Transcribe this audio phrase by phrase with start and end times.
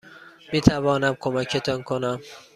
[0.53, 2.19] میتوانم کمکتان کنم؟